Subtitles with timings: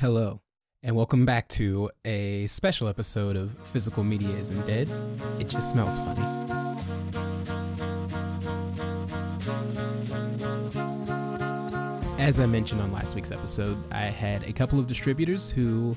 [0.00, 0.40] Hello,
[0.84, 4.88] and welcome back to a special episode of Physical Media Isn't Dead.
[5.40, 6.22] It just smells funny.
[12.22, 15.96] As I mentioned on last week's episode, I had a couple of distributors who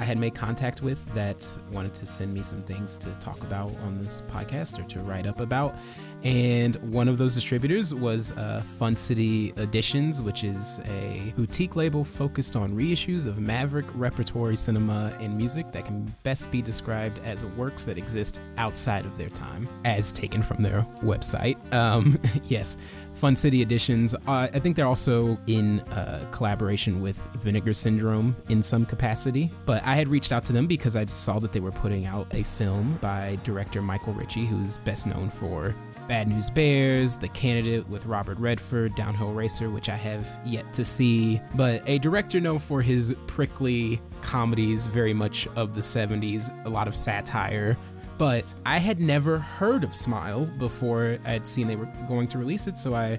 [0.00, 3.76] I had made contact with that wanted to send me some things to talk about
[3.80, 5.76] on this podcast or to write up about.
[6.22, 12.02] And one of those distributors was uh, Fun City Editions, which is a boutique label
[12.02, 17.44] focused on reissues of maverick repertory cinema and music that can best be described as
[17.44, 21.56] works that exist outside of their time, as taken from their website.
[21.74, 22.78] Um, yes,
[23.14, 24.14] Fun City Editions.
[24.14, 29.50] Uh, I think they're also in uh, collaboration with Vinegar Syndrome in some capacity.
[29.66, 32.32] But I had reached out to them because I saw that they were putting out
[32.34, 35.74] a film by director Michael Ritchie, who's best known for
[36.10, 40.84] Bad News Bears, The Candidate with Robert Redford, Downhill Racer, which I have yet to
[40.84, 46.68] see, but a director known for his prickly comedies, very much of the 70s, a
[46.68, 47.76] lot of satire.
[48.20, 52.66] But I had never heard of Smile before I'd seen they were going to release
[52.66, 53.18] it, so I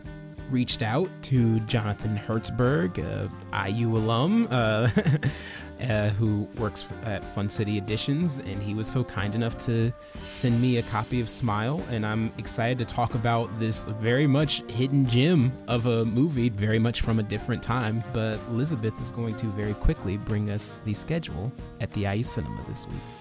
[0.51, 4.87] reached out to Jonathan Hertzberg, a IU alum, uh,
[5.89, 9.91] uh, who works at Fun City Editions, and he was so kind enough to
[10.27, 11.83] send me a copy of Smile.
[11.89, 16.77] And I'm excited to talk about this very much hidden gem of a movie, very
[16.77, 18.03] much from a different time.
[18.13, 22.63] But Elizabeth is going to very quickly bring us the schedule at the IU Cinema
[22.67, 23.20] this week.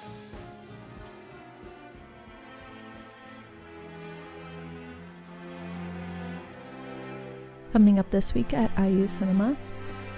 [7.73, 9.57] Coming up this week at IU Cinema,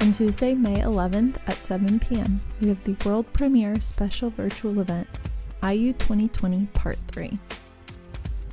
[0.01, 5.07] on Tuesday, May 11th at 7 p.m., we have the world premiere special virtual event,
[5.63, 7.39] IU 2020 Part 3.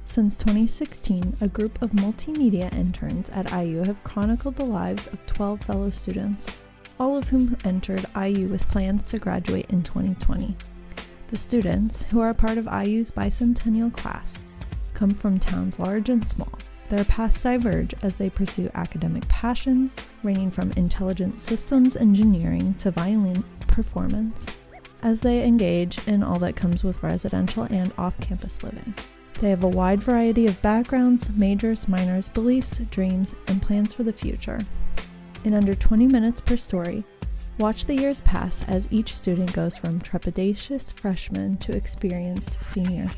[0.03, 5.61] Since 2016, a group of multimedia interns at IU have chronicled the lives of 12
[5.61, 6.51] fellow students,
[6.99, 10.57] all of whom entered IU with plans to graduate in 2020.
[11.27, 14.43] The students, who are part of IU's bicentennial class,
[14.93, 16.51] come from towns large and small
[16.89, 23.43] their paths diverge as they pursue academic passions, ranging from intelligent systems engineering to violin
[23.67, 24.49] performance,
[25.01, 28.93] as they engage in all that comes with residential and off campus living.
[29.39, 34.11] They have a wide variety of backgrounds, majors, minors, beliefs, dreams, and plans for the
[34.11, 34.59] future.
[35.45, 37.05] In under 20 minutes per story,
[37.57, 43.09] watch the years pass as each student goes from trepidatious freshman to experienced senior.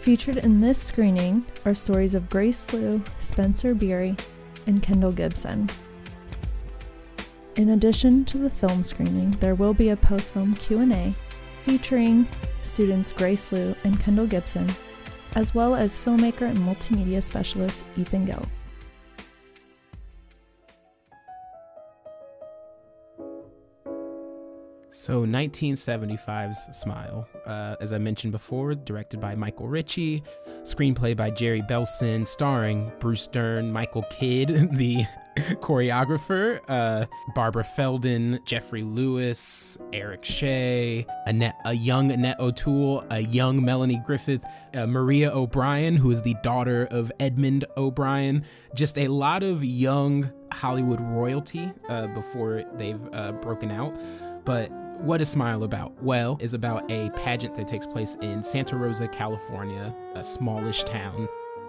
[0.00, 4.16] Featured in this screening are stories of Grace Liu, Spencer Beery,
[4.66, 5.68] and Kendall Gibson.
[7.56, 11.14] In addition to the film screening, there will be a post-film Q&A
[11.60, 12.26] featuring
[12.62, 14.66] students Grace Liu and Kendall Gibson,
[15.36, 18.46] as well as filmmaker and multimedia specialist Ethan Gill.
[25.00, 30.22] So, 1975's Smile, uh, as I mentioned before, directed by Michael Ritchie,
[30.60, 35.02] screenplay by Jerry Belson, starring Bruce Dern, Michael Kidd, the
[35.62, 43.64] choreographer, uh, Barbara Feldon, Geoffrey Lewis, Eric Shea, Annette, a young Annette O'Toole, a young
[43.64, 44.44] Melanie Griffith,
[44.74, 48.44] uh, Maria O'Brien, who is the daughter of Edmond O'Brien.
[48.74, 53.96] Just a lot of young Hollywood royalty uh, before they've uh, broken out.
[54.44, 56.02] But what is Smile about?
[56.02, 61.28] Well, is about a pageant that takes place in Santa Rosa, California, a smallish town.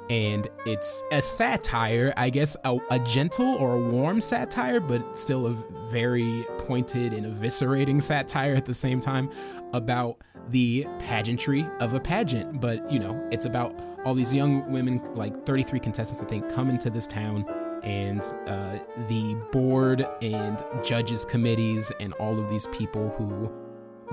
[0.10, 5.48] And it's a satire, I guess, a, a gentle or a warm satire, but still
[5.48, 5.52] a
[5.90, 9.30] very pointed and eviscerating satire at the same time
[9.74, 10.18] about
[10.50, 12.60] the pageantry of a pageant.
[12.60, 16.70] But, you know, it's about all these young women, like 33 contestants, I think, come
[16.70, 17.46] into this town
[17.84, 23.52] and uh, the board and judges committees and all of these people who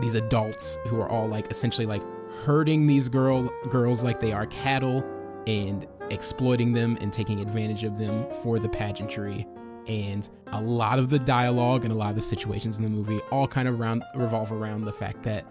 [0.00, 2.02] these adults who are all like essentially like
[2.44, 5.04] herding these girl girls like they are cattle
[5.46, 9.46] and exploiting them and taking advantage of them for the pageantry.
[9.86, 13.20] And a lot of the dialogue and a lot of the situations in the movie
[13.30, 15.46] all kind of round revolve around the fact that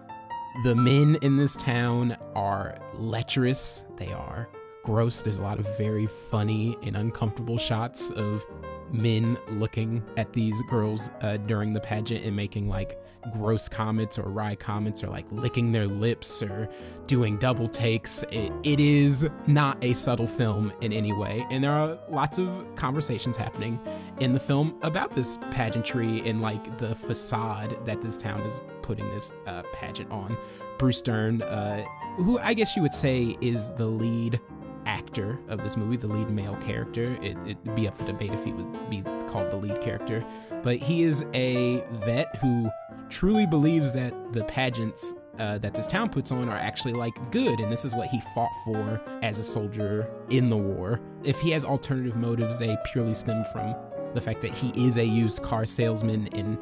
[0.62, 3.86] the men in this town are lecherous.
[3.96, 4.48] They are
[4.82, 5.22] gross.
[5.22, 8.44] There's a lot of very funny and uncomfortable shots of
[8.92, 12.98] men looking at these girls uh, during the pageant and making like
[13.32, 16.68] gross comments or wry comments or like licking their lips or
[17.06, 18.22] doing double takes.
[18.30, 21.46] It, it is not a subtle film in any way.
[21.50, 23.80] And there are lots of conversations happening
[24.20, 29.08] in the film about this pageantry and like the facade that this town is putting
[29.10, 30.36] this uh, pageant on.
[30.78, 31.84] Bruce Dern, uh,
[32.16, 34.40] who I guess you would say is the lead
[34.88, 37.16] actor of this movie, the lead male character.
[37.22, 40.24] It, it'd be up for debate if he would be called the lead character.
[40.62, 42.70] But he is a vet who
[43.10, 47.60] truly believes that the pageants uh, that this town puts on are actually like good,
[47.60, 51.00] and this is what he fought for as a soldier in the war.
[51.22, 53.76] If he has alternative motives, they purely stem from
[54.14, 56.58] the fact that he is a used car salesman and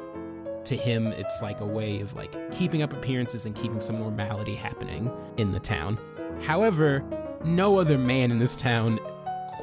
[0.65, 4.53] to him it's like a way of like keeping up appearances and keeping some normality
[4.53, 5.97] happening in the town
[6.41, 7.05] however
[7.45, 8.99] no other man in this town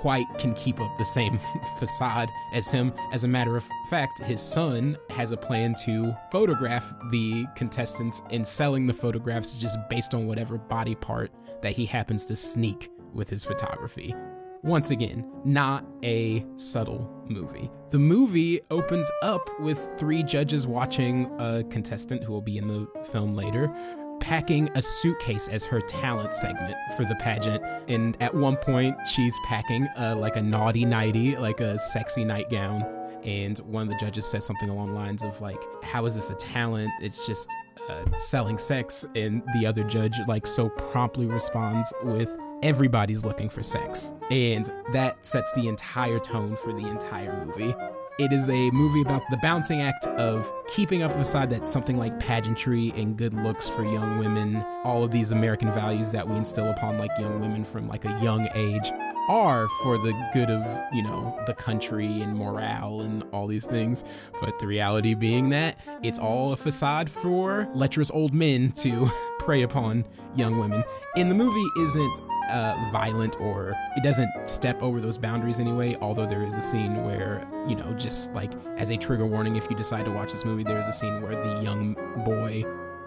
[0.05, 1.39] quite can keep up the same
[1.79, 2.93] facade as him.
[3.11, 8.47] As a matter of fact, his son has a plan to photograph the contestants and
[8.47, 11.33] selling the photographs just based on whatever body part
[11.63, 14.15] that he happens to sneak with his photography.
[14.63, 17.71] Once again, not a subtle movie.
[17.91, 22.87] The movie opens up with three judges watching a contestant who will be in the
[23.05, 23.75] film later
[24.21, 27.63] packing a suitcase as her talent segment for the pageant.
[27.89, 32.83] And at one point, she's packing a, like a naughty nighty, like a sexy nightgown.
[33.25, 36.31] And one of the judges says something along the lines of like, "How is this
[36.31, 36.91] a talent?
[37.01, 37.49] It's just
[37.89, 43.63] uh, selling sex." And the other judge like so promptly responds with, "Everybody's looking for
[43.63, 47.75] sex," and that sets the entire tone for the entire movie.
[48.17, 51.99] It is a movie about the balancing act of keeping up the side that something
[51.99, 54.65] like pageantry and good looks for young women,
[55.05, 58.49] of these American values that we instill upon like young women from like a young
[58.55, 58.91] age
[59.29, 60.63] are for the good of,
[60.93, 64.05] you know, the country and morale and all these things.
[64.41, 69.09] But the reality being that it's all a facade for lecherous old men to
[69.39, 70.05] prey upon
[70.35, 70.85] young women.
[71.17, 72.21] And the movie isn't
[72.51, 75.97] uh, violent or it doesn't step over those boundaries anyway.
[76.01, 79.69] Although there is a scene where, you know, just like as a trigger warning, if
[79.71, 82.65] you decide to watch this movie, there is a scene where the young boy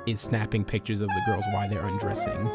[0.08, 2.50] is snapping pictures of the girls while they're undressing.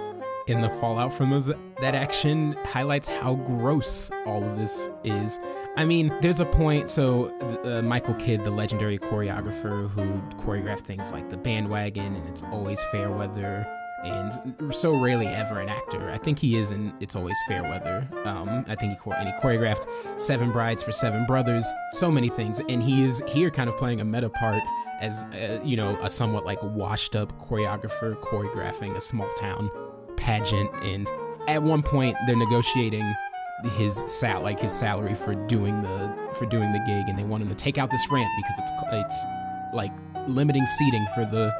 [0.48, 5.38] And the fallout from those, that action highlights how gross all of this is.
[5.76, 6.90] I mean, there's a point.
[6.90, 7.30] So,
[7.64, 12.82] uh, Michael Kidd, the legendary choreographer who choreographed things like The Bandwagon and It's Always
[12.90, 13.64] Fair Weather,
[14.04, 16.10] and so rarely ever an actor.
[16.10, 18.08] I think he is in It's Always Fair Weather.
[18.24, 19.86] Um, I think he, and he choreographed
[20.20, 24.00] Seven Brides for Seven Brothers, so many things, and he is here kind of playing
[24.00, 24.62] a meta part
[25.02, 29.70] as uh, you know a somewhat like washed up choreographer choreographing a small town
[30.16, 31.10] pageant, and
[31.48, 33.04] at one point they're negotiating
[33.76, 37.42] his sal like his salary for doing the for doing the gig, and they want
[37.42, 39.26] him to take out this ramp because it's it's
[39.74, 39.92] like
[40.28, 41.52] limiting seating for the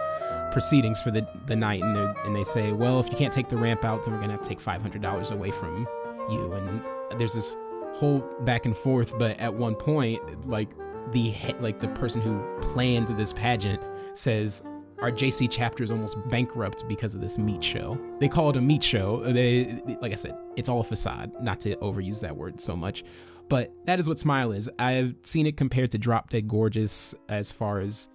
[0.52, 1.82] proceedings for the, the night.
[1.82, 4.34] And, and they say, well, if you can't take the ramp out, then we're gonna
[4.34, 5.88] have to take $500 away from
[6.30, 6.52] you.
[6.52, 6.84] And
[7.18, 7.56] there's this
[7.94, 10.68] whole back and forth, but at one point, like
[11.10, 13.82] the like the person who planned this pageant
[14.14, 14.62] says
[15.00, 17.98] our JC chapter is almost bankrupt because of this meat show.
[18.20, 19.20] They call it a meat show.
[19.20, 21.42] They, like I said, it's all a facade.
[21.42, 23.02] Not to overuse that word so much,
[23.48, 24.70] but that is what Smile is.
[24.78, 28.10] I've seen it compared to Drop Dead Gorgeous as far as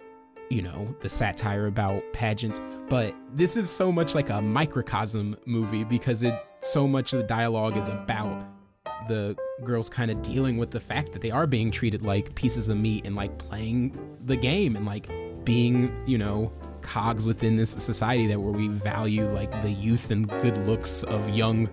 [0.50, 5.84] you know, the satire about pageants, but this is so much like a microcosm movie
[5.84, 8.48] because it so much of the dialogue is about
[9.06, 12.68] the girls kind of dealing with the fact that they are being treated like pieces
[12.68, 15.08] of meat and like playing the game and like
[15.44, 16.52] being, you know,
[16.82, 21.28] cogs within this society that where we value like the youth and good looks of
[21.30, 21.68] young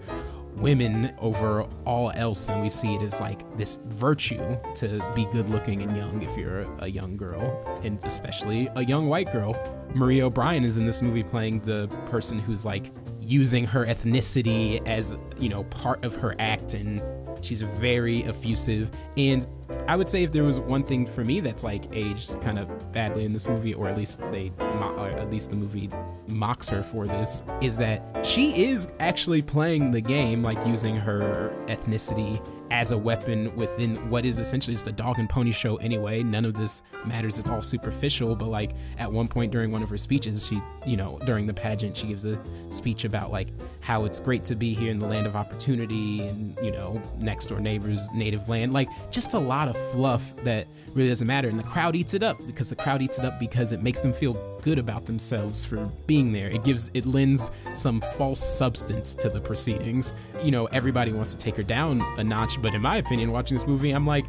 [0.57, 2.50] women over all else.
[2.50, 6.38] And we see it as like this virtue to be good looking and young if
[6.38, 9.56] you're a young girl and especially a young white girl.
[9.94, 12.92] Maria o'brien is in this movie playing the person who's like
[13.28, 17.02] using her ethnicity as you know part of her act and
[17.46, 18.92] she's very effusive.
[19.18, 19.46] And
[19.88, 22.92] I would say if there was one thing for me that's like aged kind of
[22.92, 25.90] badly in this movie, or at least they, or at least the movie
[26.28, 31.56] mocks her for this, is that she is actually playing the game, like using her
[31.68, 36.24] ethnicity as a weapon within what is essentially just a dog and pony show anyway.
[36.24, 37.38] None of this matters.
[37.40, 38.36] It's all superficial.
[38.36, 41.54] But like at one point during one of her speeches, she, you know, during the
[41.54, 43.50] pageant, she gives a speech about like
[43.81, 47.48] how it's great to be here in the land of opportunity and, you know, next
[47.48, 48.74] door neighbors, native land.
[48.74, 51.47] Like just a lot of fluff that really doesn't matter.
[51.47, 54.02] And the crowd eats it up because the crowd eats it up because it makes
[54.02, 56.49] them feel good about themselves for being there.
[56.49, 60.16] It gives, it lends some false substance to the proceedings.
[60.42, 63.56] You know, everybody wants to take her down a notch, but in my opinion, watching
[63.56, 64.25] this movie, I'm like,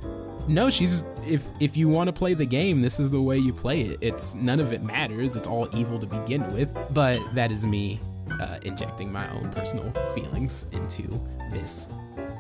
[0.48, 3.52] no, she's if if you want to play the game, this is the way you
[3.52, 3.98] play it.
[4.00, 5.34] It's none of it matters.
[5.34, 6.72] It's all evil to begin with.
[6.92, 7.98] But that is me
[8.40, 11.02] uh, injecting my own personal feelings into
[11.50, 11.88] this.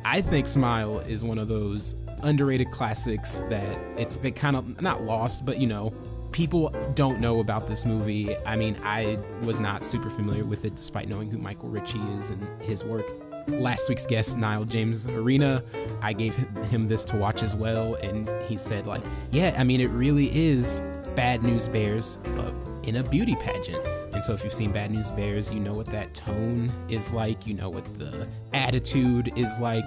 [0.04, 5.02] I think Smile is one of those underrated classics that it's it kind of not
[5.02, 5.92] lost, but you know,
[6.32, 8.36] people don't know about this movie.
[8.44, 12.30] I mean, I was not super familiar with it despite knowing who Michael Ritchie is
[12.30, 13.06] and his work.
[13.48, 15.62] last week's guest, Niall James Arena,
[16.02, 19.80] I gave him this to watch as well, and he said, like, yeah, I mean,
[19.80, 20.82] it really is
[21.14, 22.52] Bad News Bears, but
[22.82, 23.84] in a beauty pageant.
[24.12, 27.46] And so, if you've seen Bad News Bears, you know what that tone is like,
[27.46, 29.84] you know what the attitude is like.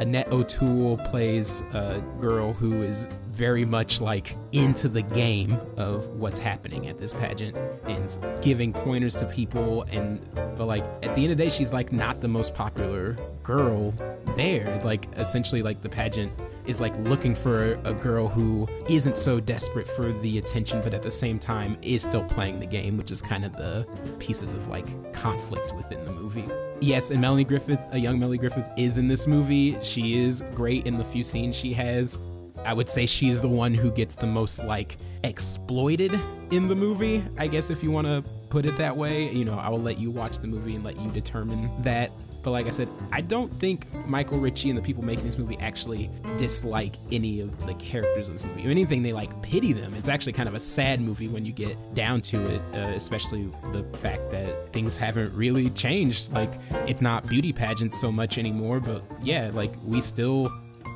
[0.00, 6.38] Annette O'Toole plays a girl who is very much like into the game of what's
[6.38, 11.32] happening at this pageant and giving pointers to people and but like at the end
[11.32, 13.90] of the day she's like not the most popular girl
[14.36, 14.80] there.
[14.82, 16.32] Like essentially like the pageant
[16.70, 21.02] is like looking for a girl who isn't so desperate for the attention but at
[21.02, 23.86] the same time is still playing the game which is kind of the
[24.18, 26.48] pieces of like conflict within the movie
[26.80, 30.86] yes and melanie griffith a young melanie griffith is in this movie she is great
[30.86, 32.18] in the few scenes she has
[32.64, 36.18] I would say she's the one who gets the most like exploited
[36.50, 39.30] in the movie, I guess if you want to put it that way.
[39.32, 42.10] You know, I will let you watch the movie and let you determine that.
[42.42, 45.58] But like I said, I don't think Michael Ritchie and the people making this movie
[45.60, 48.62] actually dislike any of the characters in this movie.
[48.62, 49.94] If anything, they like pity them.
[49.94, 53.50] It's actually kind of a sad movie when you get down to it, uh, especially
[53.72, 56.32] the fact that things haven't really changed.
[56.32, 56.52] Like,
[56.86, 60.50] it's not beauty pageants so much anymore, but yeah, like, we still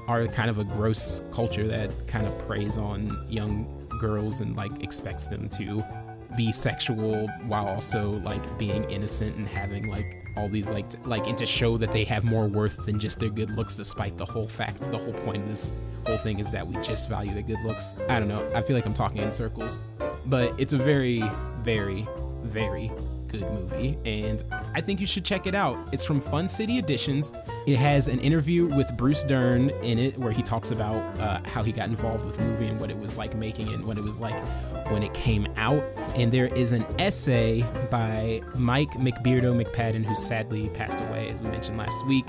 [0.07, 3.67] are kind of a gross culture that kind of preys on young
[4.01, 5.83] girls and like expects them to
[6.37, 11.39] be sexual while also like being innocent and having like all these like like and
[11.39, 14.49] to show that they have more worth than just their good looks despite the whole
[14.49, 15.73] fact the whole point of this
[16.07, 17.95] whole thing is that we just value their good looks.
[18.09, 18.47] I don't know.
[18.55, 19.79] I feel like i'm talking in circles.
[20.27, 21.23] But it's a very
[21.63, 22.07] very
[22.43, 22.91] very
[23.29, 24.43] good movie, and
[24.75, 25.79] I think you should check it out.
[25.93, 27.33] It's from Fun City Editions.
[27.67, 31.63] It has an interview with Bruce Dern in it where he talks about uh, how
[31.63, 33.99] he got involved with the movie and what it was like making it and what
[33.99, 34.39] it was like
[34.91, 35.85] when it came out.
[36.17, 41.51] And there is an essay by Mike McBeardo McPadden, who sadly passed away, as we
[41.51, 42.27] mentioned last week.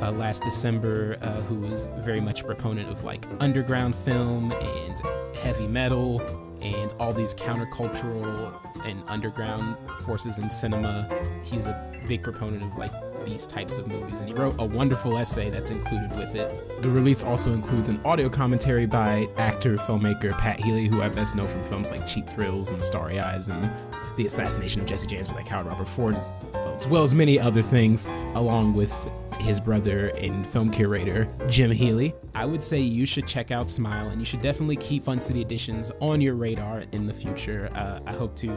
[0.00, 5.00] Uh, last December, uh, who was very much a proponent of like underground film and
[5.36, 6.20] heavy metal
[6.60, 11.08] and all these countercultural and underground forces in cinema.
[11.44, 12.92] He's a big proponent of like
[13.24, 16.82] these types of movies, and he wrote a wonderful essay that's included with it.
[16.82, 21.36] The release also includes an audio commentary by actor filmmaker Pat Healy, who I best
[21.36, 23.70] know from films like Cheap Thrills and Starry Eyes and
[24.16, 27.62] The Assassination of Jesse James with like Howard Robert Ford, as well as many other
[27.62, 29.08] things, along with
[29.40, 32.14] his brother and film curator, Jim Healy.
[32.34, 35.40] I would say you should check out Smile and you should definitely keep Fun City
[35.40, 37.70] Editions on your radar in the future.
[37.74, 38.50] Uh, I hope to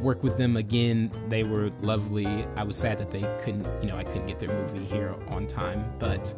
[0.00, 1.10] work with them again.
[1.28, 2.46] They were lovely.
[2.56, 5.46] I was sad that they couldn't, you know, I couldn't get their movie here on
[5.46, 6.34] time, but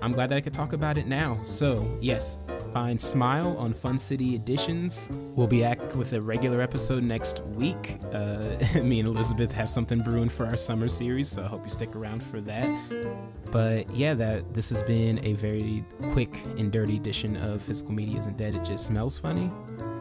[0.00, 1.40] I'm glad that I could talk about it now.
[1.44, 2.38] So, yes,
[2.72, 5.10] find Smile on Fun City Editions.
[5.34, 7.98] We'll be back with a regular episode next week.
[8.12, 11.68] Uh, me and Elizabeth have something brewing for our summer series, so I hope you
[11.68, 13.06] stick around for that.
[13.50, 18.18] But yeah, that this has been a very quick and dirty edition of Physical Media
[18.18, 18.54] Isn't Dead.
[18.54, 19.50] It just smells funny,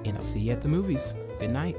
[0.05, 1.15] and I'll see you at the movies.
[1.39, 1.75] Good night.